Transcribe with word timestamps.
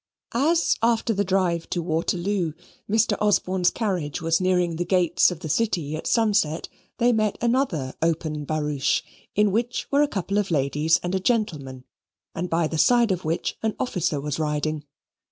As 0.33 0.77
after 0.81 1.13
the 1.13 1.23
drive 1.23 1.69
to 1.69 1.81
Waterloo, 1.83 2.53
Mr. 2.89 3.15
Osborne's 3.21 3.69
carriage 3.69 4.19
was 4.19 4.41
nearing 4.41 4.77
the 4.77 4.83
gates 4.83 5.29
of 5.29 5.41
the 5.41 5.47
city 5.47 5.95
at 5.95 6.07
sunset, 6.07 6.67
they 6.97 7.13
met 7.13 7.37
another 7.39 7.93
open 8.01 8.43
barouche, 8.43 9.03
in 9.35 9.51
which 9.51 9.85
were 9.91 10.01
a 10.01 10.07
couple 10.07 10.39
of 10.39 10.49
ladies 10.49 10.99
and 11.03 11.13
a 11.13 11.19
gentleman, 11.19 11.83
and 12.33 12.49
by 12.49 12.65
the 12.65 12.79
side 12.79 13.11
of 13.11 13.23
which 13.25 13.57
an 13.61 13.75
officer 13.79 14.19
was 14.19 14.39
riding. 14.39 14.85